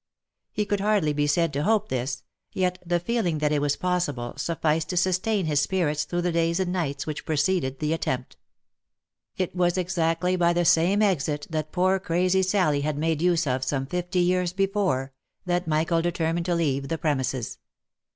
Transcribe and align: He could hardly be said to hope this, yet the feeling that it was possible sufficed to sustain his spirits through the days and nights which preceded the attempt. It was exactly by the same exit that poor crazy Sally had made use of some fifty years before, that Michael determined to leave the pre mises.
He 0.51 0.65
could 0.65 0.79
hardly 0.79 1.13
be 1.13 1.27
said 1.27 1.53
to 1.53 1.61
hope 1.61 1.89
this, 1.89 2.23
yet 2.53 2.79
the 2.83 2.99
feeling 2.99 3.37
that 3.37 3.51
it 3.51 3.61
was 3.61 3.75
possible 3.75 4.33
sufficed 4.35 4.89
to 4.89 4.97
sustain 4.97 5.45
his 5.45 5.61
spirits 5.61 6.05
through 6.05 6.23
the 6.23 6.31
days 6.31 6.59
and 6.59 6.73
nights 6.73 7.05
which 7.05 7.23
preceded 7.23 7.77
the 7.77 7.93
attempt. 7.93 8.35
It 9.37 9.55
was 9.55 9.77
exactly 9.77 10.35
by 10.35 10.53
the 10.53 10.65
same 10.65 11.03
exit 11.03 11.45
that 11.51 11.71
poor 11.71 11.99
crazy 11.99 12.41
Sally 12.41 12.81
had 12.81 12.97
made 12.97 13.21
use 13.21 13.45
of 13.45 13.63
some 13.63 13.85
fifty 13.85 14.21
years 14.21 14.53
before, 14.53 15.13
that 15.45 15.67
Michael 15.67 16.01
determined 16.01 16.47
to 16.47 16.55
leave 16.55 16.87
the 16.87 16.97
pre 16.97 17.13
mises. 17.13 17.59